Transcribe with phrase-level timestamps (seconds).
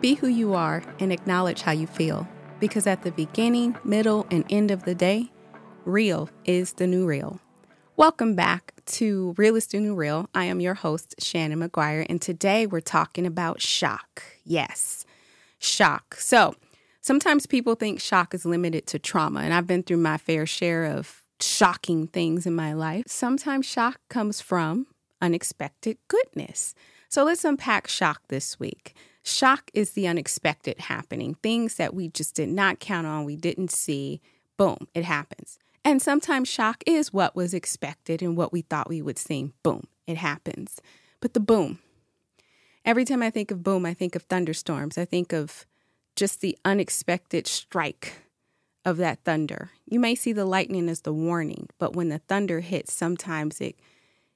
[0.00, 2.26] Be who you are and acknowledge how you feel.
[2.58, 5.30] Because at the beginning, middle, and end of the day,
[5.84, 7.38] real is the new real.
[7.96, 10.30] Welcome back to Real is the New Real.
[10.34, 14.22] I am your host, Shannon McGuire, and today we're talking about shock.
[14.42, 15.04] Yes,
[15.58, 16.14] shock.
[16.14, 16.54] So
[17.02, 20.86] sometimes people think shock is limited to trauma, and I've been through my fair share
[20.86, 23.04] of shocking things in my life.
[23.06, 24.86] Sometimes shock comes from
[25.20, 26.74] unexpected goodness.
[27.10, 28.94] So let's unpack shock this week.
[29.22, 33.70] Shock is the unexpected happening, things that we just did not count on, we didn't
[33.70, 34.20] see.
[34.56, 35.58] Boom, it happens.
[35.84, 39.52] And sometimes shock is what was expected and what we thought we would see.
[39.62, 40.80] Boom, it happens.
[41.20, 41.80] But the boom,
[42.84, 44.98] every time I think of boom, I think of thunderstorms.
[44.98, 45.66] I think of
[46.16, 48.22] just the unexpected strike
[48.84, 49.70] of that thunder.
[49.86, 53.76] You may see the lightning as the warning, but when the thunder hits, sometimes it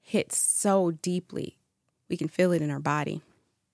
[0.00, 1.58] hits so deeply,
[2.08, 3.22] we can feel it in our body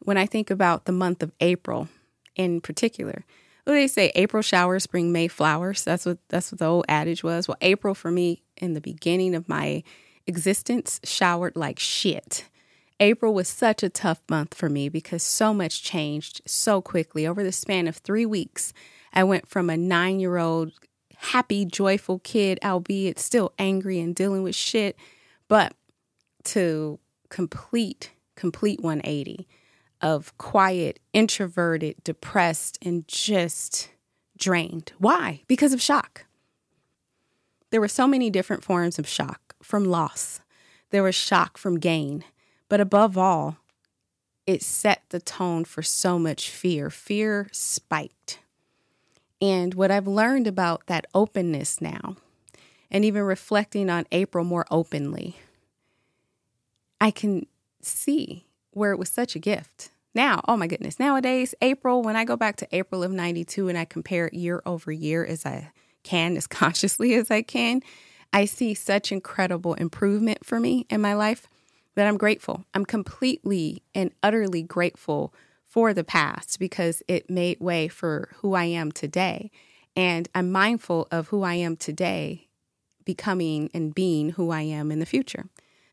[0.05, 1.89] when I think about the month of April
[2.37, 3.25] in particular.
[3.65, 4.11] What do they say?
[4.15, 5.85] April showers bring May flowers.
[5.85, 7.47] That's what that's what the old adage was.
[7.47, 9.85] Well, April for me in the beginning of my
[10.27, 12.45] existence showered like shit.
[12.99, 17.27] April was such a tough month for me because so much changed so quickly.
[17.27, 18.73] Over the span of three weeks,
[19.13, 20.73] I went from a nine year old
[21.17, 24.97] happy, joyful kid, albeit still angry and dealing with shit,
[25.47, 25.75] but
[26.45, 29.47] to complete, complete 180
[30.03, 33.89] of quiet, introverted, depressed, and just
[34.37, 34.93] drained.
[34.99, 35.43] Why?
[35.47, 36.27] Because of shock.
[37.71, 40.41] There were so many different forms of shock from loss,
[40.91, 42.25] there was shock from gain,
[42.69, 43.57] but above all,
[44.47, 46.91] it set the tone for so much fear.
[46.91, 48.41] Fear spiked.
[49.41, 52.17] And what I've learned about that openness now,
[52.91, 55.37] and even reflecting on April more openly,
[57.01, 57.47] I can
[57.81, 59.91] see where it was such a gift.
[60.15, 63.79] Now, oh my goodness, nowadays, April, when I go back to April of 92 and
[63.79, 65.71] I compare year over year as I
[66.03, 67.83] can, as consciously as I can,
[68.33, 71.47] I see such incredible improvement for me in my life
[71.95, 72.65] that I'm grateful.
[72.75, 75.35] I'm completely and utterly grateful
[75.67, 79.51] for the past because it made way for who I am today.
[79.97, 82.49] And I'm mindful of who I am today,
[83.05, 85.47] becoming and being who I am in the future.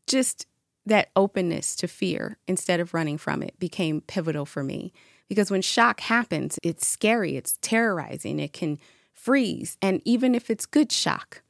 [0.06, 0.46] Just
[0.86, 4.92] that openness to fear instead of running from it became pivotal for me.
[5.28, 8.78] Because when shock happens, it's scary, it's terrorizing, it can
[9.12, 9.76] freeze.
[9.80, 11.42] And even if it's good shock,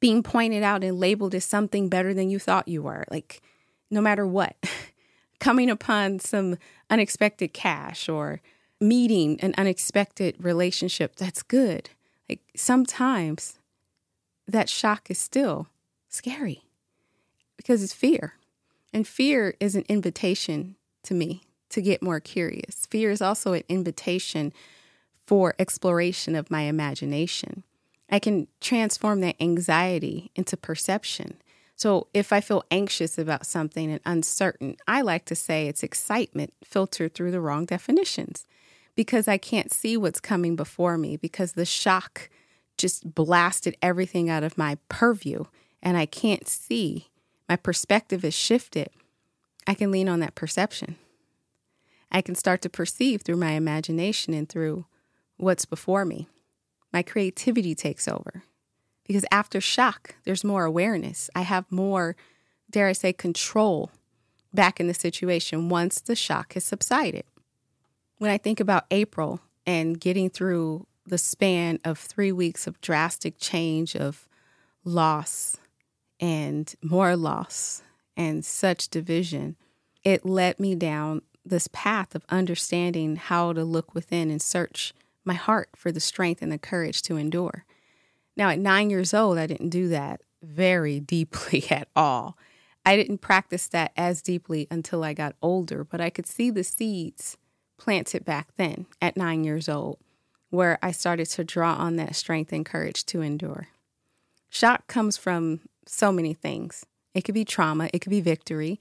[0.00, 3.40] being pointed out and labeled as something better than you thought you were, like
[3.90, 4.56] no matter what,
[5.38, 6.56] coming upon some
[6.90, 8.40] unexpected cash or
[8.80, 11.90] meeting an unexpected relationship that's good.
[12.28, 13.58] Like sometimes
[14.48, 15.68] that shock is still
[16.08, 16.64] scary
[17.62, 18.34] because it's fear.
[18.92, 22.86] And fear is an invitation to me to get more curious.
[22.86, 24.52] Fear is also an invitation
[25.26, 27.64] for exploration of my imagination.
[28.10, 31.40] I can transform that anxiety into perception.
[31.74, 36.52] So if I feel anxious about something and uncertain, I like to say it's excitement
[36.62, 38.46] filtered through the wrong definitions
[38.94, 42.28] because I can't see what's coming before me because the shock
[42.76, 45.44] just blasted everything out of my purview
[45.82, 47.08] and I can't see
[47.52, 48.88] my perspective is shifted,
[49.66, 50.96] I can lean on that perception.
[52.10, 54.86] I can start to perceive through my imagination and through
[55.36, 56.28] what's before me.
[56.94, 58.44] My creativity takes over
[59.06, 61.28] because after shock, there's more awareness.
[61.34, 62.16] I have more,
[62.70, 63.90] dare I say, control
[64.54, 67.24] back in the situation once the shock has subsided.
[68.16, 73.34] When I think about April and getting through the span of three weeks of drastic
[73.38, 74.26] change, of
[74.86, 75.58] loss,
[76.22, 77.82] and more loss
[78.16, 79.56] and such division,
[80.04, 84.94] it led me down this path of understanding how to look within and search
[85.24, 87.64] my heart for the strength and the courage to endure.
[88.36, 92.38] Now, at nine years old, I didn't do that very deeply at all.
[92.86, 96.64] I didn't practice that as deeply until I got older, but I could see the
[96.64, 97.36] seeds
[97.78, 99.98] planted back then at nine years old,
[100.50, 103.68] where I started to draw on that strength and courage to endure.
[104.50, 106.86] Shock comes from so many things.
[107.14, 108.80] It could be trauma, it could be victory.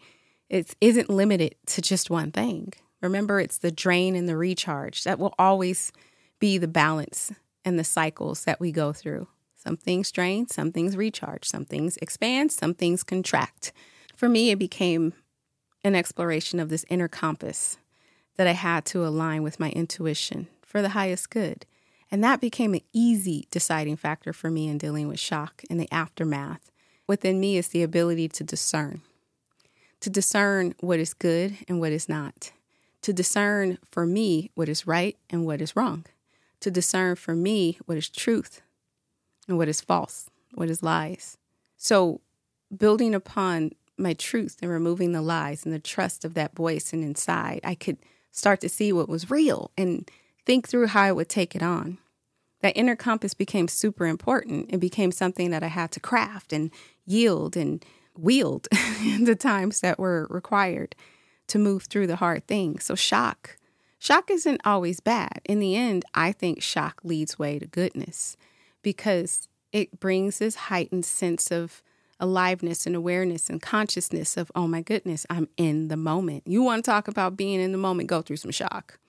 [0.49, 2.73] It isn't limited to just one thing.
[3.01, 5.03] Remember, it's the drain and the recharge.
[5.03, 5.91] That will always
[6.39, 7.31] be the balance
[7.63, 9.27] and the cycles that we go through.
[9.55, 13.71] Some things drain, some things recharge, some things expand, some things contract.
[14.15, 15.13] For me, it became
[15.83, 17.77] an exploration of this inner compass
[18.37, 21.65] that I had to align with my intuition for the highest good.
[22.09, 25.91] And that became an easy deciding factor for me in dealing with shock and the
[25.91, 26.71] aftermath
[27.07, 29.01] within me is the ability to discern,
[29.99, 32.51] to discern what is good and what is not,
[33.01, 36.05] to discern for me what is right and what is wrong,
[36.59, 38.61] to discern for me what is truth
[39.47, 41.37] and what is false, what is lies.
[41.77, 42.21] So,
[42.75, 47.03] building upon my truth and removing the lies and the trust of that voice and
[47.03, 47.97] inside, I could
[48.31, 50.09] start to see what was real and
[50.45, 51.97] think through how I would take it on.
[52.61, 54.67] That inner compass became super important.
[54.69, 56.71] It became something that I had to craft and
[57.05, 57.83] yield and
[58.17, 58.67] wield
[59.01, 60.95] in the times that were required
[61.47, 62.85] to move through the hard things.
[62.85, 63.57] So, shock.
[63.99, 65.41] Shock isn't always bad.
[65.45, 68.35] In the end, I think shock leads way to goodness
[68.81, 71.83] because it brings this heightened sense of
[72.19, 76.43] aliveness and awareness and consciousness of, oh my goodness, I'm in the moment.
[76.45, 78.99] You want to talk about being in the moment, go through some shock.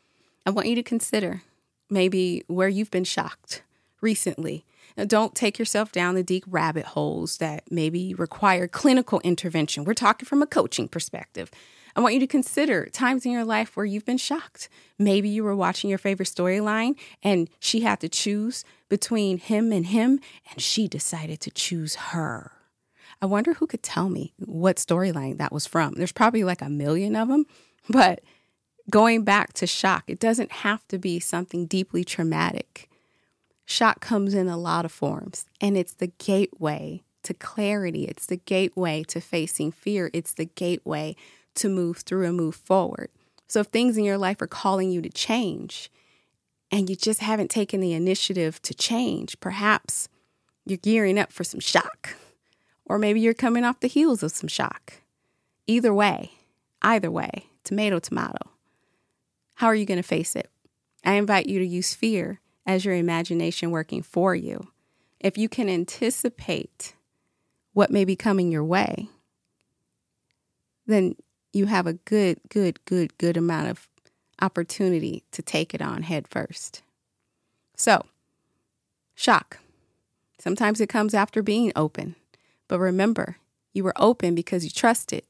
[0.45, 1.43] I want you to consider
[1.93, 3.63] maybe where you've been shocked
[4.01, 4.65] recently.
[4.97, 9.85] Now, don't take yourself down the deep rabbit holes that maybe require clinical intervention.
[9.85, 11.51] We're talking from a coaching perspective.
[11.95, 14.69] I want you to consider times in your life where you've been shocked.
[14.99, 19.87] Maybe you were watching your favorite storyline and she had to choose between him and
[19.87, 22.53] him, and she decided to choose her.
[23.23, 25.95] I wonder who could tell me what storyline that was from.
[25.95, 27.47] There's probably like a million of them,
[27.89, 28.21] but
[28.91, 32.89] going back to shock, it doesn't have to be something deeply traumatic.
[33.65, 38.05] Shock comes in a lot of forms, and it's the gateway to clarity.
[38.05, 40.11] It's the gateway to facing fear.
[40.13, 41.17] It's the gateway
[41.55, 43.11] to move through and move forward.
[43.49, 45.91] So, if things in your life are calling you to change
[46.71, 50.09] and you just haven't taken the initiative to change, perhaps
[50.65, 52.17] you're gearing up for some shock,
[52.87, 54.95] or maybe you're coming off the heels of some shock.
[55.67, 56.33] Either way,
[56.81, 58.52] either way, tomato, tomato.
[59.63, 60.51] How are you going to face it?
[61.05, 64.67] I invite you to use fear as your imagination working for you.
[65.21, 66.97] If you can anticipate
[67.73, 69.09] what may be coming your way,
[70.85, 71.15] then
[71.53, 73.89] you have a good, good, good, good amount of
[74.41, 76.83] opportunity to take it on head first.
[77.77, 78.05] So,
[79.15, 79.61] shock.
[80.41, 82.17] Sometimes it comes after being open.
[82.67, 83.37] But remember,
[83.73, 85.23] you were open because you trusted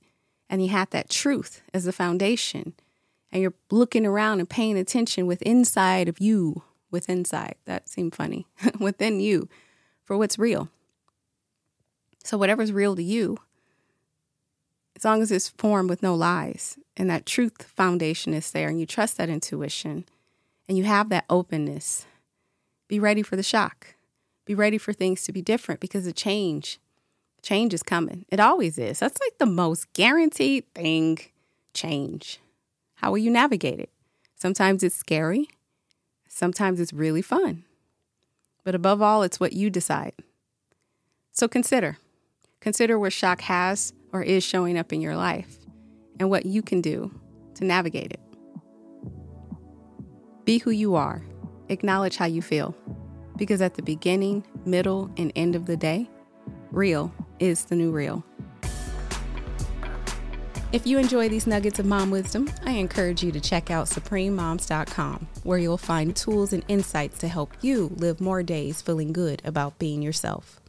[0.49, 2.73] and you had that truth as the foundation.
[3.33, 7.55] And you're looking around and paying attention with inside of you, with inside.
[7.65, 8.47] That seemed funny.
[8.79, 9.49] Within you
[10.05, 10.69] for what's real.
[12.23, 13.39] So, whatever's real to you,
[14.95, 18.79] as long as it's formed with no lies and that truth foundation is there and
[18.79, 20.05] you trust that intuition
[20.69, 22.07] and you have that openness,
[22.87, 23.95] be ready for the shock.
[24.45, 26.79] Be ready for things to be different because the change,
[27.43, 28.27] change is coming.
[28.29, 28.99] It always is.
[28.99, 31.19] That's like the most guaranteed thing
[31.75, 32.42] change.
[33.03, 33.91] How will you navigate it?
[34.37, 35.49] Sometimes it's scary,
[36.29, 37.65] sometimes it's really fun.
[38.63, 40.13] But above all, it's what you decide.
[41.33, 41.99] So consider.
[42.61, 45.59] Consider where shock has or is showing up in your life
[46.21, 47.11] and what you can do
[47.57, 48.21] to navigate it.
[50.45, 51.25] Be who you are.
[51.71, 52.77] Acknowledge how you feel.
[53.37, 56.09] Because at the beginning, middle, and end of the day,
[56.71, 58.25] real is the new real.
[60.73, 65.27] If you enjoy these nuggets of mom wisdom, I encourage you to check out suprememoms.com,
[65.43, 69.79] where you'll find tools and insights to help you live more days feeling good about
[69.79, 70.62] being yourself.